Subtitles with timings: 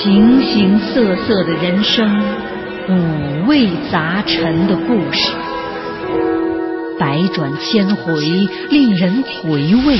[0.00, 2.08] 形形色色的人生，
[2.88, 5.36] 五味杂陈的故事，
[6.98, 8.14] 百转千回，
[8.70, 9.50] 令人回
[9.84, 9.98] 味。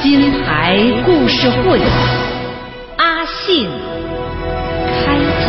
[0.00, 1.80] 金牌故事会，
[2.98, 3.68] 阿信
[5.02, 5.48] 开讲。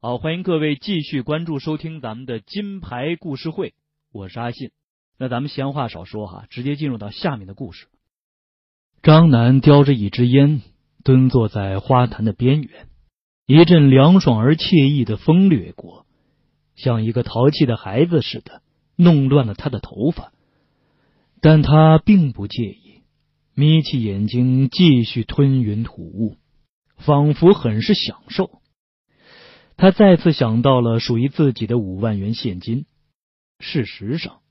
[0.00, 3.74] 好，欢迎各位继续关注收听咱们的金牌故事会，
[4.12, 4.70] 我是阿信。
[5.18, 7.86] 那咱们闲话少说哈，直接进入到下面的故事。
[9.02, 10.62] 张楠叼着一支烟，
[11.04, 12.88] 蹲坐在花坛的边缘，
[13.46, 16.06] 一阵凉爽而惬意的风掠过，
[16.74, 18.62] 像一个淘气的孩子似的，
[18.96, 20.32] 弄乱了他的头发。
[21.40, 23.02] 但他并不介意，
[23.54, 26.36] 眯起眼睛继续吞云吐雾，
[26.96, 28.60] 仿佛很是享受。
[29.76, 32.86] 他再次想到了属于自己的五万元现金。
[33.58, 34.41] 事实上，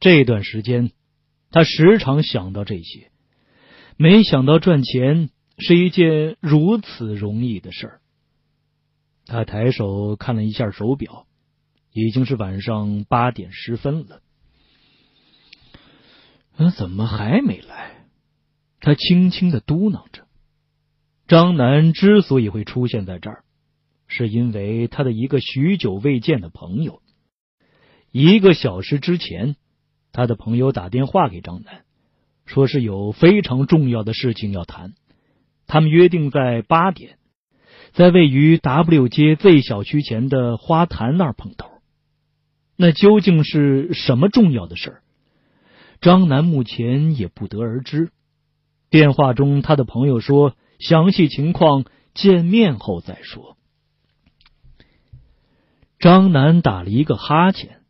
[0.00, 0.92] 这段时间
[1.50, 3.10] 他时常想到这些。
[3.96, 8.00] 没想到赚钱是一件如此容易的事儿。
[9.26, 11.26] 他抬手看了一下手表，
[11.92, 14.22] 已经是晚上八点十分了。
[16.56, 18.06] 那，怎么还没来？
[18.80, 20.26] 他轻轻的嘟囔着。
[21.26, 23.44] 张楠之所以会出现在这儿，
[24.06, 27.02] 是因为他的一个许久未见的朋友。
[28.12, 29.56] 一个小时之前，
[30.18, 31.84] 他的朋友打电话给张楠。
[32.44, 34.94] 说是有非常重要的事情要谈，
[35.68, 37.18] 他们约定在八点，
[37.92, 41.70] 在位于 W 街 Z 小区前的花坛那儿碰头。
[42.74, 45.02] 那究竟是什么重要的事儿？
[46.00, 48.10] 张楠目前也不得而知。
[48.90, 53.56] 电话中，他的朋友说，详细情况见面后再说。
[56.00, 57.82] 张楠打了一个哈欠，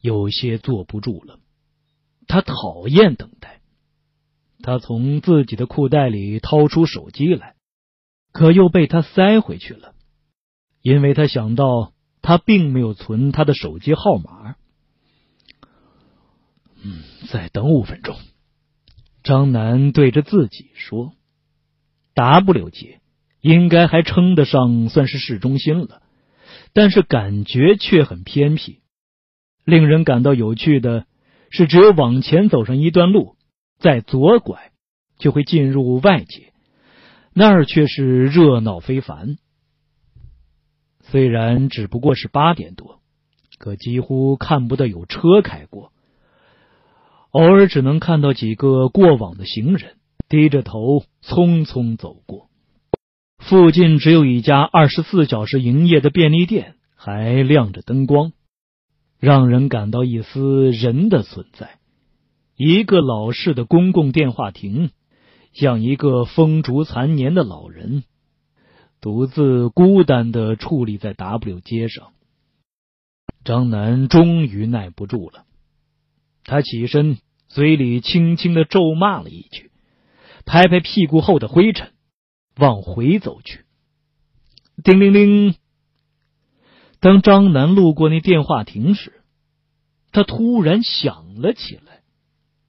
[0.00, 1.38] 有些坐不住了。
[2.26, 3.60] 他讨厌等待。
[4.62, 7.54] 他从自己的裤袋里掏出手机来，
[8.32, 9.94] 可又被他塞回去了，
[10.82, 11.92] 因为他想到
[12.22, 14.56] 他并没有存他的手机号码。
[16.82, 18.16] 嗯，再等五分钟。
[19.22, 21.12] 张楠对着自己说
[22.14, 23.00] ：“W 街
[23.40, 26.02] 应该还称得上算是市中心了，
[26.72, 28.80] 但是感觉却很偏僻。
[29.64, 31.06] 令人感到有趣的
[31.56, 33.34] 是，只有往前走上一段路。”
[33.78, 34.72] 再左拐，
[35.18, 36.54] 就会进入外界，
[37.34, 39.36] 那儿却是热闹非凡。
[41.02, 43.00] 虽然只不过是八点多，
[43.58, 45.92] 可几乎看不到有车开过，
[47.32, 49.96] 偶尔只能看到几个过往的行人
[50.26, 52.48] 低着头匆匆走过。
[53.38, 58.32] 附近只有一家二十四小时营业的便利店，还亮着灯光，
[59.18, 61.78] 让人感到一丝人的存在。
[62.56, 64.90] 一个老式的公共电话亭，
[65.52, 68.04] 像一个风烛残年的老人，
[69.00, 72.12] 独自孤单的矗立在 W 街上。
[73.44, 75.44] 张楠终于耐不住了，
[76.44, 77.18] 他起身，
[77.48, 79.70] 嘴里轻轻的咒骂了一句，
[80.44, 81.92] 拍拍屁股后的灰尘，
[82.56, 83.64] 往回走去。
[84.82, 85.54] 叮铃铃！
[87.00, 89.12] 当张楠路过那电话亭时，
[90.12, 92.02] 他突然想了起来。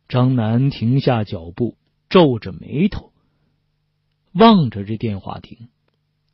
[0.08, 1.76] 张楠停下脚步，
[2.10, 3.12] 皱着眉头，
[4.34, 5.70] 望着这电话亭。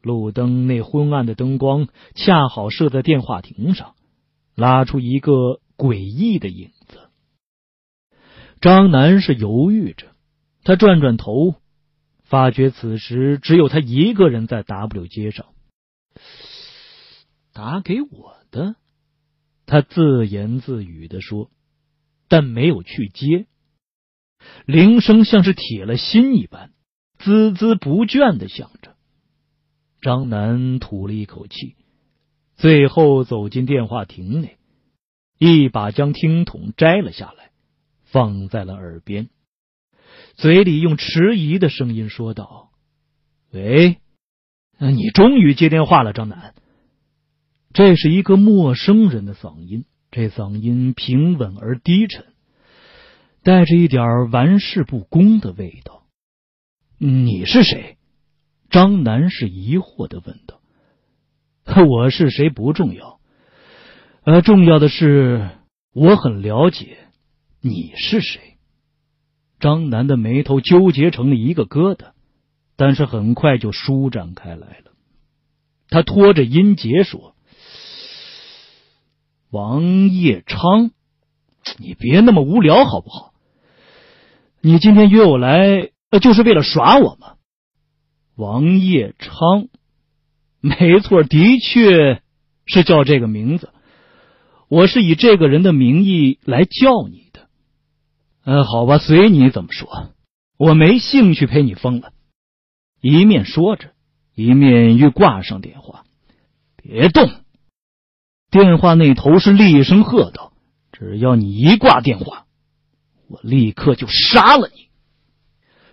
[0.01, 3.95] 路灯那昏暗的灯光恰好射在电话亭上，
[4.53, 6.99] 拉出一个诡异的影子。
[8.59, 10.07] 张楠是犹豫着，
[10.63, 11.55] 他转转头，
[12.23, 15.47] 发觉此时只有他一个人在 W 街上。
[17.53, 18.75] 打给我的，
[19.67, 21.51] 他自言自语的说，
[22.27, 23.45] 但没有去接。
[24.65, 26.73] 铃声像是铁了心一般，
[27.19, 28.95] 孜孜不倦的响着。
[30.01, 31.75] 张楠吐了一口气，
[32.55, 34.57] 最后走进电话亭内，
[35.37, 37.51] 一把将听筒摘了下来，
[38.03, 39.29] 放在了耳边，
[40.33, 42.71] 嘴里用迟疑的声音说道
[43.53, 43.99] ：“喂，
[44.79, 46.55] 你终于接电话了，张楠。”
[47.73, 52.25] 这是一个陌生人的嗓音，这嗓音平稳而低沉。
[53.41, 56.03] 带着一点玩世不恭的味道。
[56.99, 57.97] 你是谁？
[58.69, 60.61] 张楠是疑惑的问道。
[61.85, 63.19] 我是谁不重要，
[64.23, 65.49] 呃，重要的是
[65.93, 66.97] 我很了解
[67.59, 68.57] 你是谁。
[69.59, 72.11] 张楠的眉头纠结成了一个疙瘩，
[72.75, 74.91] 但是很快就舒展开来了。
[75.89, 77.35] 他拖着音节说
[79.53, 80.89] ：“王叶昌，
[81.77, 83.33] 你别那么无聊好不好？”
[84.61, 87.35] 你今天约我来，就是为了耍我吗？
[88.35, 89.67] 王业昌，
[90.59, 92.23] 没错，的确
[92.65, 93.69] 是叫这个名字。
[94.69, 97.47] 我是以这个人的名义来叫你的。
[98.45, 100.09] 嗯，好吧，随你怎么说。
[100.57, 102.11] 我没兴趣陪你疯了。
[103.01, 103.91] 一面说着，
[104.33, 106.05] 一面欲挂上电话。
[106.75, 107.29] 别动！
[108.53, 110.53] 电话那头是厉声喝道
[110.93, 112.45] ：“只要你一挂电话，
[113.27, 114.89] 我立刻就杀了你。”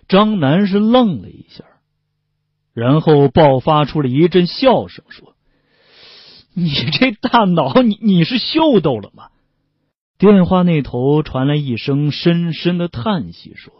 [0.07, 1.65] 张楠是愣了一下。
[2.73, 5.35] 然后爆发出了一阵笑声，说
[6.53, 9.29] ：“你这大脑，你你是秀逗了吗？”
[10.19, 13.73] 电话那头传来一声深深的叹息，说：“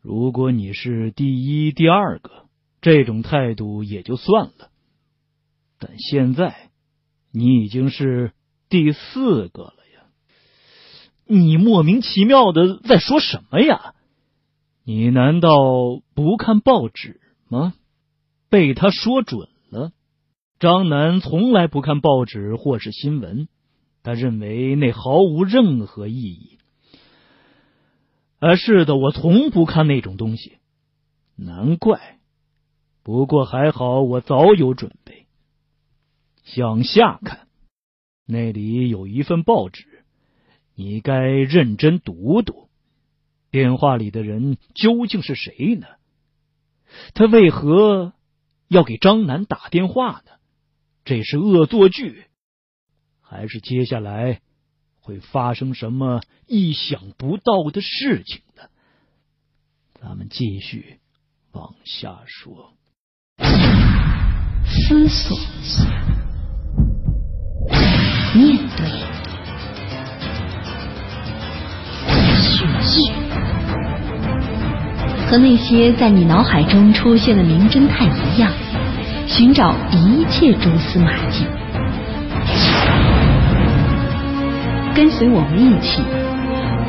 [0.00, 2.46] 如果你是第一、第二个，
[2.80, 4.70] 这种态度也就算了。
[5.80, 6.65] 但现在，
[7.36, 8.32] 你已经是
[8.70, 10.06] 第四个了呀！
[11.26, 13.94] 你莫名其妙的在说什么呀？
[14.84, 15.50] 你难道
[16.14, 17.74] 不看报纸？”吗？
[18.48, 19.92] 被他说准了。
[20.58, 23.48] 张楠从来不看报纸或是新闻，
[24.02, 26.58] 他认为那毫无任何意义。
[28.38, 30.56] 啊，是的，我从不看那种东西。
[31.36, 32.18] 难怪。
[33.02, 35.15] 不过还好，我早有准备。
[36.46, 37.48] 向下看，
[38.24, 40.04] 那里有一份报纸，
[40.76, 42.70] 你该认真读读。
[43.50, 45.86] 电话里的人究竟是谁呢？
[47.14, 48.14] 他为何
[48.68, 50.32] 要给张楠打电话呢？
[51.04, 52.26] 这是恶作剧，
[53.20, 54.40] 还是接下来
[55.00, 58.62] 会发生什么意想不到的事情呢？
[60.00, 61.00] 咱们继续
[61.50, 62.72] 往下说。
[64.68, 65.36] 思索，
[68.34, 68.86] 面对，
[75.26, 78.50] 和那些在你脑海中出现的名侦探一样，
[79.26, 81.46] 寻找一切蛛丝马迹。
[84.94, 86.00] 跟随我们一起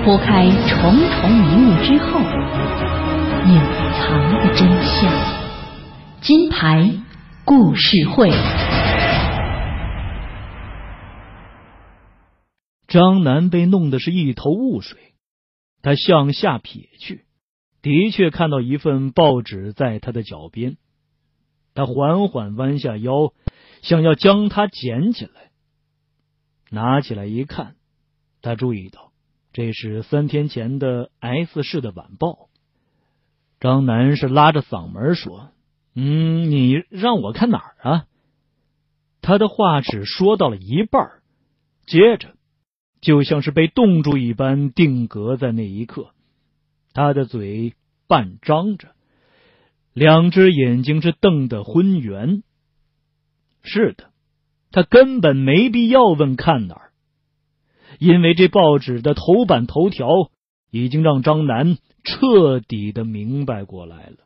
[0.05, 2.19] 拨开重重迷雾之后
[3.45, 3.59] 隐
[3.99, 5.11] 藏的真相。
[6.21, 6.89] 金牌
[7.43, 8.31] 故事会。
[12.87, 15.13] 张楠被弄得是一头雾水，
[15.81, 17.25] 他向下撇去。
[17.81, 20.77] 的确看到一份报纸在他的脚边，
[21.73, 23.33] 他缓缓弯下腰，
[23.81, 25.51] 想要将它捡起来。
[26.69, 27.75] 拿起来一看，
[28.41, 29.11] 他注意到
[29.53, 32.49] 这是三天前的 S 市的晚报。
[33.59, 35.51] 张楠是拉着嗓门说
[35.95, 38.05] ：“嗯，你让我看哪儿啊？”
[39.21, 41.21] 他的话只说到了一半，
[41.85, 42.35] 接着
[43.01, 46.11] 就像是被冻住一般，定格在那一刻。
[46.93, 47.73] 他的嘴
[48.07, 48.89] 半张着，
[49.93, 52.41] 两只眼睛是瞪得昏圆。
[53.61, 54.11] 是的，
[54.71, 56.91] 他根本没必要问看哪儿，
[57.99, 60.07] 因为这报纸的头版头条
[60.71, 64.17] 已经让张楠彻底的明白过来了。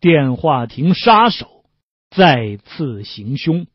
[0.00, 1.64] 电话亭杀手
[2.08, 3.66] 再次行凶，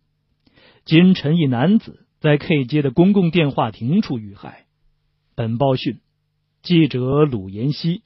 [0.85, 4.63] 金晨一男子在 K 街的公共电话亭处遇害。
[5.35, 5.99] 本报讯。
[6.61, 8.01] 记者鲁延熙，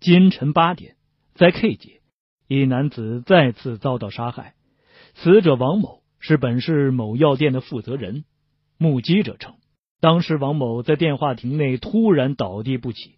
[0.00, 0.96] 今晨八点，
[1.34, 2.00] 在 K 街，
[2.48, 4.54] 一男子再次遭到杀害。
[5.16, 8.24] 死者王某是本市某药店的负责人。
[8.78, 9.56] 目击者称，
[10.00, 13.16] 当时王某在电话亭内突然倒地不起，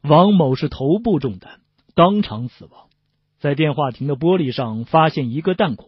[0.00, 1.60] 王某是头部中弹，
[1.94, 2.88] 当场死亡。
[3.40, 5.87] 在电话亭的玻璃上发现一个弹孔。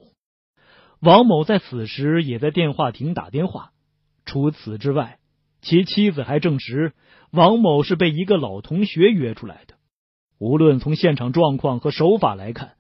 [1.01, 3.73] 王某在此时也在电话亭打电话。
[4.25, 5.19] 除此之外。
[5.63, 6.95] 其妻子还证实，
[7.33, 9.75] 王某是被一个老同学约出来的。
[10.39, 12.77] 无论从现场状况和手法来看，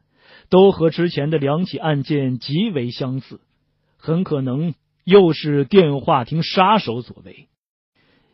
[0.49, 3.43] 都和之前的两起案件极为相似，
[3.99, 4.73] 很可能
[5.05, 7.49] 又是电话亭杀手所为。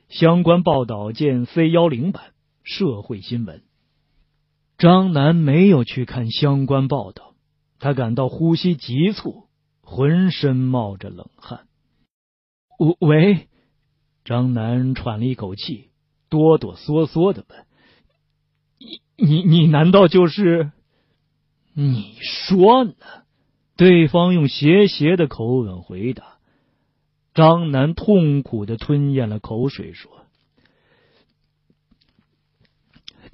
[0.08, 2.26] 相关报道见 C 幺零版
[2.62, 3.64] 社会新闻。
[4.78, 7.34] 张楠没有去看相关报道，
[7.80, 9.45] 他感到呼吸急促，
[9.86, 11.66] 浑身冒着冷汗。
[13.00, 13.48] 喂。
[14.24, 15.90] 张楠喘了一口气，
[16.28, 17.64] 哆哆嗦嗦的问
[18.76, 20.72] ：“你你你难道就是？
[21.74, 22.94] 你说呢？”
[23.78, 26.38] 对方用斜斜的口吻回答。
[27.34, 30.26] 张楠痛苦的吞咽了口水，说：“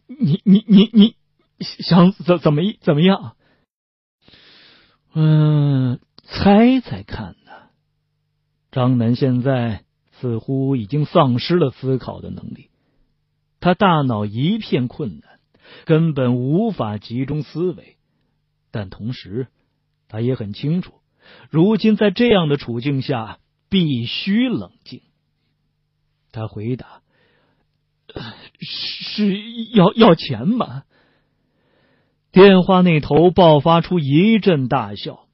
[0.06, 1.16] 你你你你
[1.60, 3.36] 想怎怎么怎么样？
[5.14, 7.52] 嗯，猜猜看呢？”
[8.72, 9.84] 张楠现在。
[10.20, 12.70] 似乎已经丧失了思考的能力。
[13.58, 15.40] 他大脑一片困难，
[15.84, 17.96] 根本无法集中思维。
[18.70, 19.48] 但同时，
[20.06, 20.92] 他也很清楚，
[21.50, 25.02] 如今在这样的处境下，必须冷静。
[26.30, 27.02] 他回答
[28.60, 30.84] ：“是要要钱吗？”
[32.30, 35.26] 电话那头爆发出一阵大笑，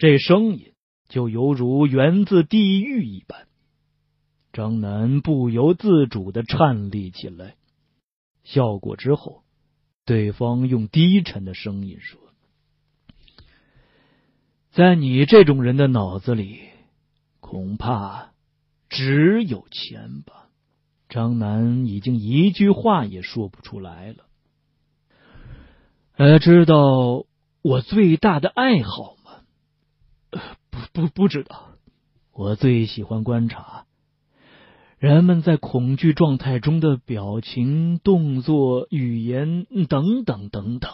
[0.00, 0.72] 这声音
[1.10, 3.46] 就犹如源自地狱一般。
[4.50, 7.54] 张楠不由自主的颤栗起来。
[8.42, 9.42] 笑过之后，
[10.06, 12.18] 对方用低沉的声音说
[14.72, 16.60] ：“在你这种人的脑子里，
[17.40, 18.32] 恐怕
[18.88, 20.48] 只有钱吧？”
[21.10, 24.24] 张楠已经一句话也说不出来了。
[26.16, 27.26] 呃，知道
[27.60, 29.18] 我最大的爱好？
[30.30, 31.68] 不不不知道。
[32.32, 33.84] 我最喜欢观察
[34.98, 40.90] 人们在恐惧状态中的表情、动作、语言等等等等。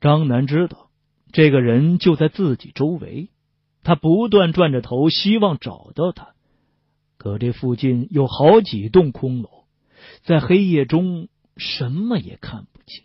[0.00, 0.90] 张楠知道
[1.32, 3.30] 这个人就在自己周围，
[3.82, 6.34] 他不断转着头，希望找到他。
[7.16, 9.48] 可这附近有好几栋空楼，
[10.22, 13.04] 在黑夜中什么也看不清。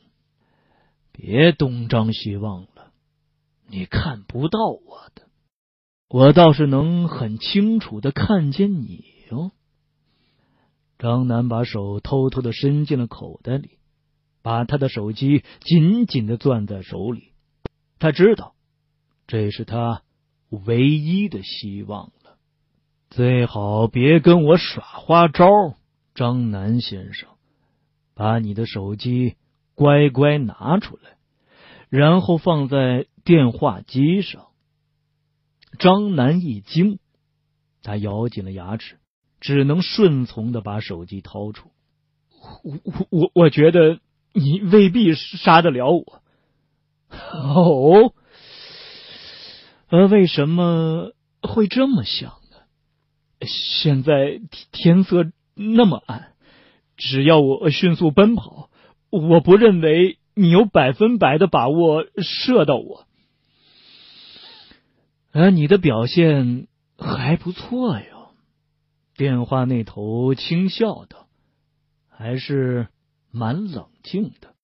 [1.11, 2.76] 别东张西望了，
[3.69, 5.23] 你看不到我的，
[6.09, 9.51] 我倒是能很清楚的看见你哟。
[10.97, 13.77] 张楠把手偷偷的伸进了口袋里，
[14.41, 17.33] 把他的手机紧紧的攥在手里。
[17.99, 18.55] 他知道，
[19.27, 20.01] 这是他
[20.49, 22.37] 唯一的希望了。
[23.09, 25.45] 最好别跟我耍花招，
[26.15, 27.29] 张楠先生，
[28.13, 29.35] 把你的手机。
[29.75, 31.17] 乖乖拿出来，
[31.89, 34.47] 然后放在电话机上。
[35.79, 36.97] 张楠一惊，
[37.83, 38.99] 他咬紧了牙齿，
[39.41, 41.69] 只能顺从的把手机掏出。
[42.63, 43.99] 我我我我觉得
[44.31, 46.21] 你未必杀得了我。
[47.33, 48.13] 哦，
[49.89, 52.57] 呃，为什么会这么想呢？
[53.45, 54.39] 现在
[54.71, 56.31] 天色那么暗，
[56.95, 58.69] 只要我迅速奔跑。
[59.09, 63.05] 我不认为你有百分百的把握射到我，
[65.39, 66.67] 那你的表现
[66.97, 68.31] 还不错哟。
[69.15, 71.27] 电话那头轻笑道
[72.09, 72.87] ：“还是
[73.29, 74.55] 蛮冷静的。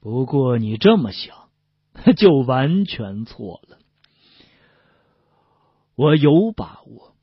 [0.00, 1.48] 不过你这么想，
[2.14, 3.78] 就完全错了。
[5.94, 7.16] 我有把握，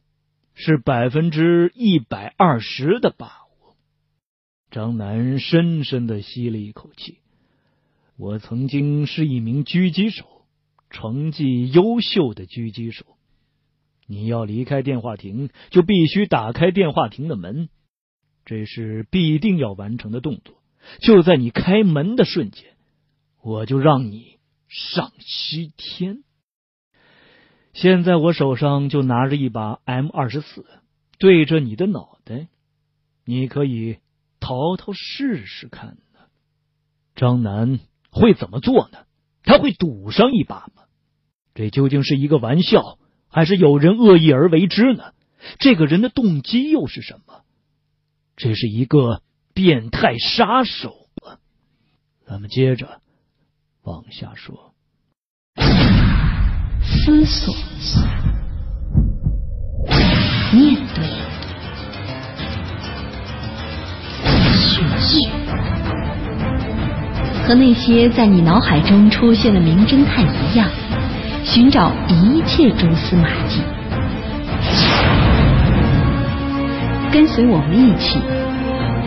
[0.55, 3.75] 是百分之一百二十的把握。”
[4.71, 7.19] 张楠深深的吸了一口气。
[8.17, 10.34] 我曾经是一名狙击手，
[10.95, 13.05] 成绩优秀的狙击手。
[14.07, 17.67] 你要离开电话亭，就必须打开电话亭的门，
[18.45, 20.55] 这是必定要完成的动作。
[20.99, 22.75] 就在你开门的瞬间，
[23.41, 24.37] 我就让你
[24.69, 26.23] 上西天。
[27.73, 30.65] 现在我手上就拿着一把 M 二十四，
[31.19, 32.47] 对着你的脑袋，
[33.25, 33.97] 你可以。
[34.37, 36.19] 淘淘试试看呢？
[37.15, 37.79] 张楠
[38.11, 39.07] 会怎么做呢？
[39.41, 40.83] 他会赌上一把吗？
[41.55, 45.05] 这究竟是一个玩笑，还是有人恶意而为之呢？
[45.57, 47.41] 这个人的动机又是什么？
[48.35, 49.21] 这是一个
[49.53, 51.39] 变态杀手啊！
[52.27, 52.99] 咱们接着
[53.83, 54.73] 往下说。
[56.81, 57.55] 思索，
[60.51, 61.05] 面对。
[67.47, 70.67] 和那些在你脑海中出现的名侦探一样，
[71.45, 73.61] 寻找一切蛛丝马迹。
[77.13, 78.19] 跟随我们一起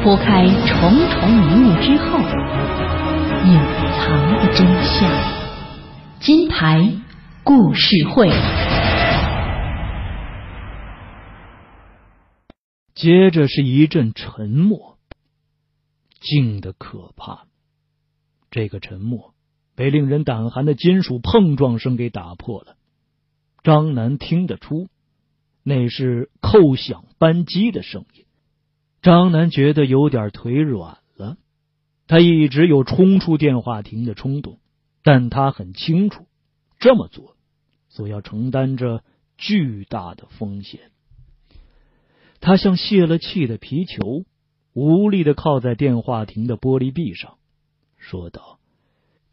[0.02, 2.18] 拨开重重迷雾之后，
[3.45, 3.59] 隐
[3.99, 5.11] 藏的真相。
[6.21, 6.90] 金牌
[7.42, 8.30] 故事会。
[12.95, 14.97] 接着是一阵沉默。
[16.21, 17.45] 静的可怕，
[18.50, 19.35] 这个沉默
[19.78, 22.75] 被令人胆寒的金属碰撞声给打破了。
[23.62, 24.88] 张楠听得出，
[25.62, 28.25] 那是扣响扳机的声音。
[29.02, 31.37] 张楠觉得有点腿软了。
[32.08, 34.58] 他一直有冲出电话亭的冲动，
[35.04, 36.26] 但他很清楚，
[36.80, 37.37] 这么做
[37.88, 39.04] 所要承担着
[39.37, 40.90] 巨大的风险。
[42.40, 44.25] 他像泄了气的皮球。
[44.75, 47.38] 无力的靠在电话亭的玻璃壁上，
[47.97, 48.57] 说道：“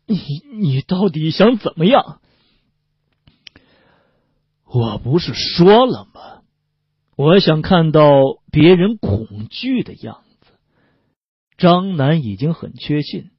[0.08, 0.18] 你
[0.60, 2.22] 你到底想怎么样？
[4.66, 6.42] 我不是说了吗？
[7.16, 8.02] 我想看到
[8.52, 10.52] 别人恐惧的样子，
[11.58, 13.32] 张楠已经很确信，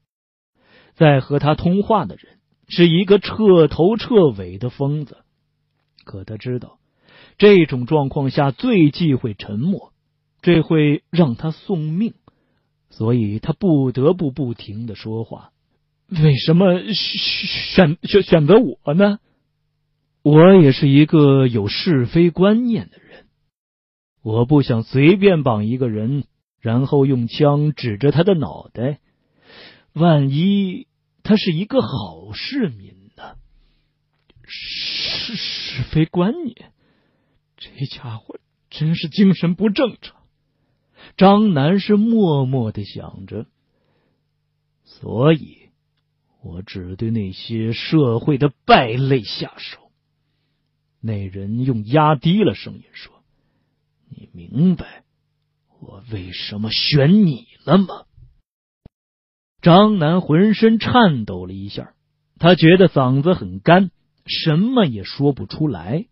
[0.95, 5.19] 在和他通话的人是一个彻头彻尾的疯子。
[6.05, 6.79] 可他知道，
[7.37, 9.93] 这种状况下最忌讳沉默，
[10.41, 12.15] 这会让他送命，
[12.89, 15.53] 所以他不得不不停的说话。
[16.09, 19.19] 为什么选选选择我呢？
[20.23, 23.27] 我也是一个有是非观念的人，
[24.23, 26.25] 我不想随便绑一个人。
[26.59, 28.99] 然后用枪指着他的脑袋，
[29.93, 30.89] 万一
[31.23, 33.37] 他是一个好市民呢？
[34.43, 36.73] 是是非观念，
[37.57, 40.17] 这家伙真是精神不正常。
[41.17, 43.47] 张楠是默默的想着，
[44.83, 45.66] 所以
[46.47, 49.91] 我只对那些社会的败类下手。
[51.01, 53.13] 那人用压低了声音说
[54.09, 55.03] ：“你明白？”
[55.83, 58.05] 我为什么选你了吗？
[59.61, 61.95] 张楠浑身颤抖了一下，
[62.39, 63.91] 他觉得嗓子很干，
[64.25, 66.07] 什么也说不出来。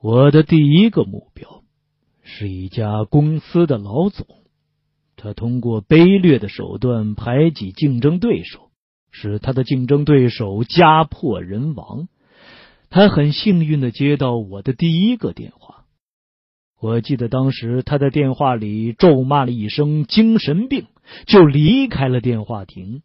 [0.00, 1.62] 我的第一个目标
[2.24, 4.26] 是一家公司的老总，
[5.14, 8.71] 他通过卑劣的手段排挤竞争对手，
[9.12, 12.08] 使他的竞争对手家破人亡。
[12.90, 15.84] 他很幸运的接到我的第一个电话。
[16.80, 20.88] 我记得当时他在电话里咒骂了一声“精神病”，
[21.26, 23.02] 就离开了电话亭。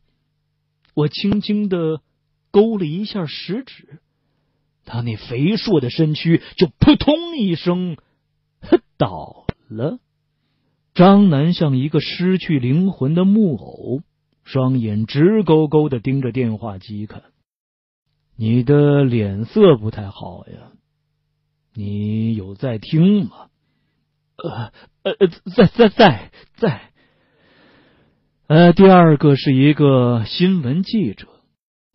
[0.95, 2.01] 我轻轻的
[2.49, 3.99] 勾了一下食指，
[4.83, 7.97] 他那肥硕的身躯就扑通一声
[8.97, 9.99] 倒了。
[10.95, 14.01] 张楠像一个失去灵魂的木偶，
[14.47, 17.21] 双眼直勾勾的盯着电话机看。
[18.37, 20.71] 你的脸色不太好呀，
[21.73, 23.49] 你有在听吗？
[24.37, 24.71] 呃
[25.03, 26.91] 呃，在在在在，
[28.47, 31.27] 呃，第二个是一个新闻记者，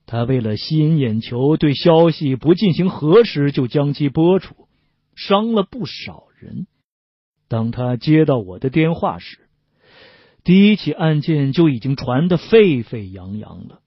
[0.05, 4.69] 他为了吸引眼球，对消息不进行核实就将其播出，
[5.15, 6.67] 伤了不少人。
[7.49, 9.49] 当他接到我的电话时，
[10.45, 13.81] 第一起案件就已经传得沸沸扬扬了。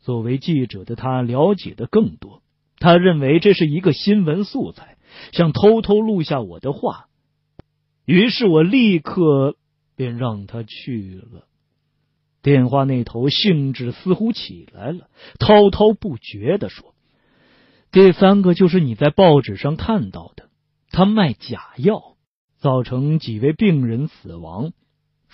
[0.00, 2.42] 作为记者的他了解的更多，
[2.78, 4.98] 他认为这是一个新闻素材，
[5.32, 7.06] 想偷偷录下我的话。
[8.04, 9.56] 于是我立刻
[9.96, 11.46] 便让他去了。
[12.42, 16.94] 电话那头兴致似乎起来了，滔滔不绝的说
[17.90, 20.50] ：“第三个就是你在报纸上看到的，
[20.90, 22.16] 他卖假药，
[22.58, 24.72] 造成几位病人死亡。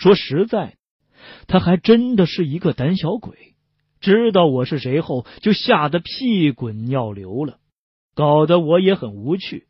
[0.01, 0.79] 说实在，
[1.47, 3.55] 他还真的是一个胆小鬼。
[4.01, 7.59] 知道我是谁后，就吓得屁滚尿流了，
[8.15, 9.67] 搞得我也很无趣，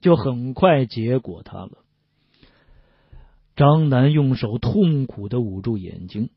[0.00, 1.84] 就很快结果他了。”
[3.56, 6.30] 张楠用手痛苦的捂住眼睛，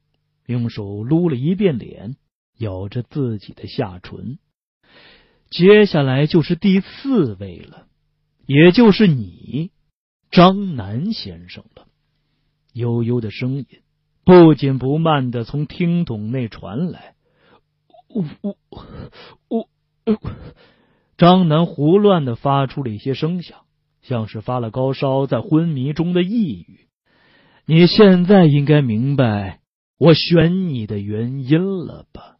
[0.46, 2.18] 用手撸了一遍脸，
[2.58, 4.40] 咬着自己的下唇。
[5.50, 7.88] 接下来就是第四位了，
[8.46, 9.72] 也就是你，
[10.32, 11.87] 张楠先生了。
[12.78, 13.66] 悠悠的声音
[14.24, 17.16] 不紧不慢的从听筒内传来。
[18.10, 18.56] 我
[19.50, 19.68] 我
[20.06, 20.20] 我，
[21.18, 23.60] 张楠胡乱的发出了一些声响，
[24.02, 26.88] 像是发了高烧，在昏迷中的抑郁。
[27.66, 29.60] 你现在应该明白
[29.98, 32.38] 我选你的原因了吧？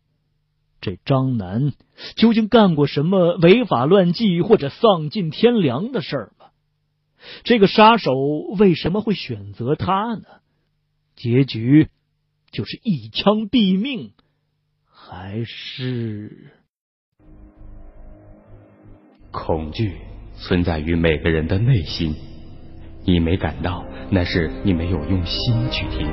[0.80, 1.74] 这张楠
[2.16, 6.32] 究竟干过什么违法乱纪或者丧尽天良的事儿？
[7.44, 8.14] 这个杀手
[8.58, 10.24] 为什么会选择他呢？
[11.16, 11.90] 结局
[12.52, 14.14] 就是一枪毙命，
[14.86, 16.52] 还是
[19.32, 19.94] 恐惧
[20.36, 22.16] 存在于每个人的内心？
[23.04, 23.86] 你没感到？
[24.10, 26.08] 那是你没有用心去听。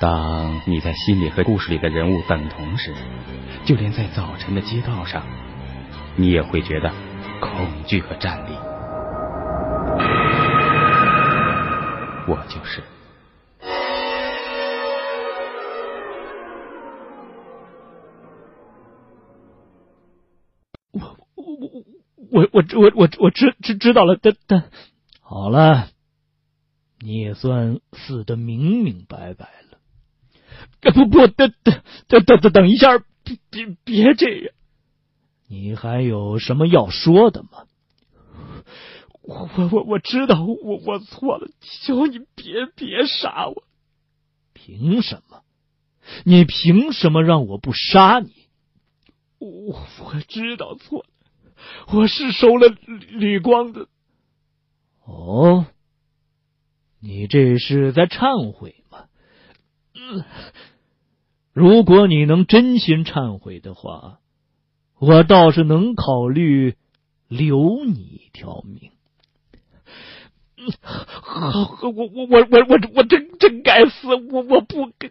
[0.00, 2.92] 当你在心里和故事里的人物等同时，
[3.64, 5.26] 就连在早晨的街道上，
[6.16, 6.92] 你也会觉得
[7.40, 8.54] 恐惧和战栗。
[12.26, 12.82] 我就是。
[20.92, 21.44] 我我
[22.30, 24.70] 我我我我我知知知道了，但但
[25.20, 25.88] 好了，
[27.00, 30.92] 你也算死的明明白白了。
[30.92, 34.54] 不不，等等等等等等一下，别别别这样！
[35.48, 37.66] 你还有什么要说的吗？
[39.22, 43.64] 我我我我知道，我我错了，求你别别杀我！
[44.52, 45.42] 凭什么？
[46.24, 48.32] 你凭什么让我不杀你？
[49.38, 51.06] 我我知道错了。
[51.92, 52.68] 我是收了
[53.10, 53.88] 李光的。
[55.06, 55.66] 哦，
[57.00, 59.06] 你这是在忏悔吗？
[59.94, 60.24] 嗯，
[61.54, 64.18] 如果你能真心忏悔的话，
[65.06, 66.76] 我倒是能考虑
[67.28, 68.90] 留你一条命。
[70.80, 75.10] 好，我我我我我我真真该死，我我不该。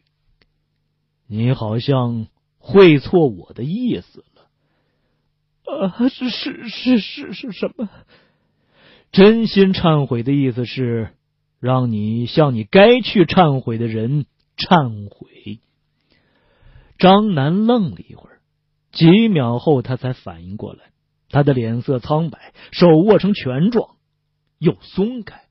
[1.28, 2.28] 你好像
[2.58, 5.88] 会错我的意思了。
[5.88, 7.88] 啊，是是是是是什么？
[9.12, 11.12] 真心忏悔的意思是
[11.60, 14.26] 让你向你该去忏悔的人
[14.58, 15.60] 忏悔。
[16.98, 18.33] 张楠愣了一会儿，
[18.94, 20.92] 几秒后他才反应过来，
[21.30, 23.96] 他的脸色苍白，手握成拳状，
[24.60, 25.42] 又松开。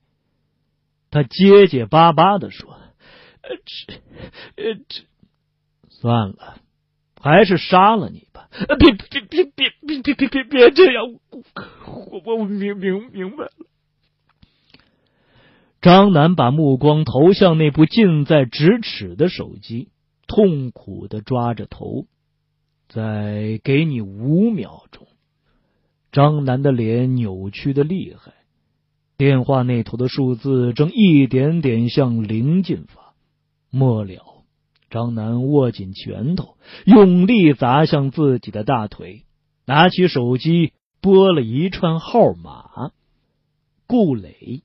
[1.11, 2.71] 他结结巴巴的说
[3.43, 3.93] ：“呃，这，
[4.55, 5.03] 呃，这，
[5.89, 6.57] 算了，
[7.21, 11.03] 还是杀了你吧。”别别别别别别别别别这样！
[12.11, 13.51] 我我明明明白了。
[15.81, 19.89] 张楠把目光投向那部近在咫尺的手机，
[20.27, 22.05] 痛苦的抓着头。
[22.93, 25.07] 再给你五秒钟。
[26.11, 28.33] 张楠的脸扭曲的厉害。
[29.17, 33.15] 电话那头的数字正一点点向零进发，
[33.71, 34.43] 末了，
[34.91, 39.23] 张楠握紧拳头，用力砸向自己的大腿，
[39.65, 42.91] 拿起手机拨了一串号码。
[43.87, 44.61] 顾磊，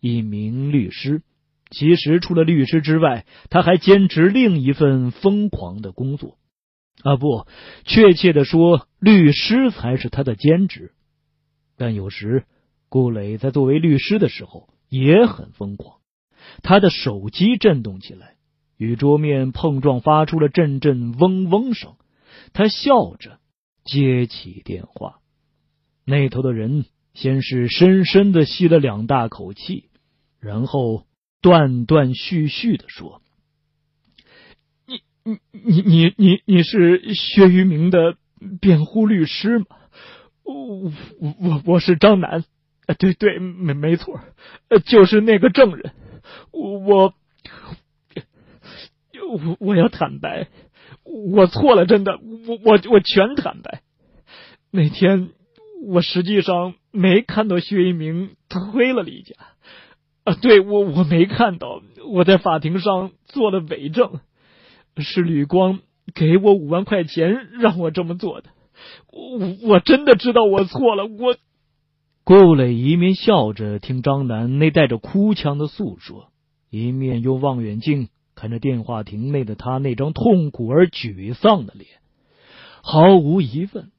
[0.00, 1.22] 一名律师，
[1.70, 6.36] 其实除了律师之外，他还兼职另一份疯狂的工作。
[7.04, 7.46] 啊，不，
[7.84, 10.92] 确切的说，律师才是他的兼职，
[11.76, 12.44] 但有时。
[12.90, 15.98] 顾磊在作为律师的时候也很疯狂，
[16.62, 18.36] 他的手机震动起来，
[18.76, 21.96] 与桌面碰撞，发出了阵阵嗡嗡声。
[22.52, 23.40] 他笑着
[23.82, 25.18] 接起电话，
[26.04, 29.88] 那头的人先是深深的吸了两大口气，
[30.38, 31.04] 然后
[31.40, 33.22] 断断续续的说
[35.24, 38.16] ：“你你你你你是薛于明的
[38.60, 39.66] 辩护律师吗？
[40.44, 40.92] 我
[41.40, 42.44] 我我是张楠。”，
[42.98, 44.20] 对对，没没错，
[44.84, 45.92] 就是那个证人，
[46.52, 47.14] 我我
[49.38, 50.48] 我我要坦白，
[51.02, 53.80] 我错了，真的，我我我全坦白。
[54.70, 55.30] 那天
[55.86, 59.34] 我实际上没看到薛一鸣推了李家，
[60.24, 64.20] 啊，对我我没看到，我在法庭上做了伪证，
[65.02, 65.80] 是吕光
[66.14, 68.50] 给我五万块钱让我这么做的，
[69.12, 71.36] 我我真的知道我错了，我。
[72.24, 76.30] 顾磊一面笑着听张楠那带着哭腔的诉说，
[76.70, 81.86] 一面用望远镜看着电话亭内的他那张痛苦而沮丧的脸。
[82.82, 83.90] 毫无疑问，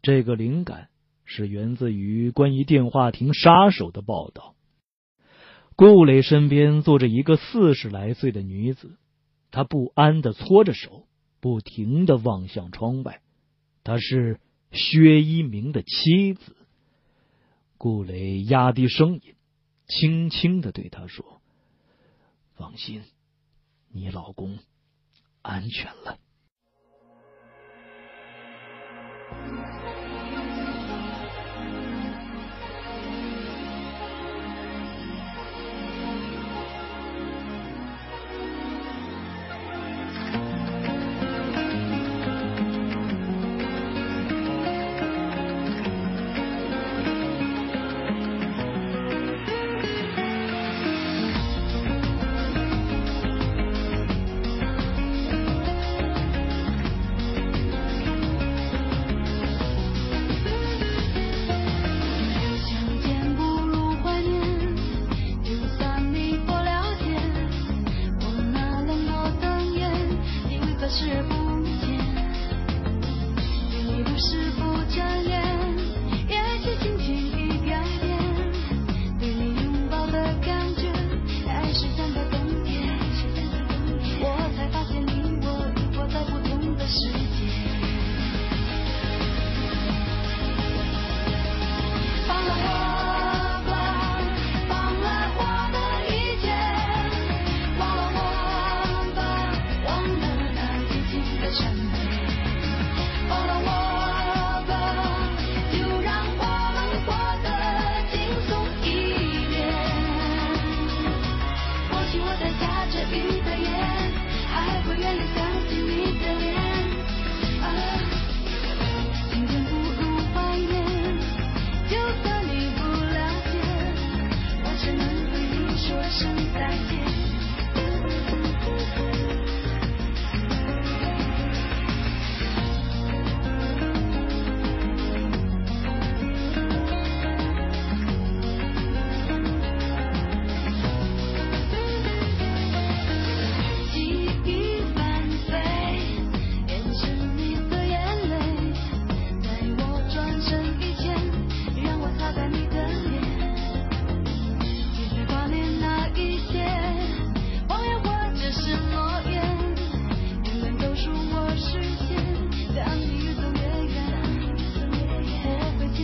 [0.00, 0.88] 这个灵感
[1.24, 4.54] 是源自于关于电话亭杀手的报道。
[5.74, 8.96] 顾磊身边坐着一个四十来岁的女子，
[9.52, 11.06] 他不安的搓着手，
[11.38, 13.20] 不停的望向窗外。
[13.84, 14.40] 她是
[14.72, 16.56] 薛一鸣的妻子。
[17.76, 19.34] 顾磊压低声音，
[19.86, 21.42] 轻轻的对他说
[22.56, 23.04] ：“放心，
[23.88, 24.58] 你老公
[25.42, 26.18] 安全了。”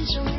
[0.08, 0.37] instrument.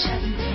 [0.00, 0.49] Chattanooga.